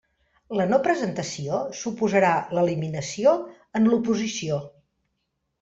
La 0.59 0.63
no 0.69 0.79
presentació 0.87 1.59
suposarà 1.81 2.33
l'eliminació 2.59 3.37
en 3.81 3.89
l'oposició. 3.93 4.63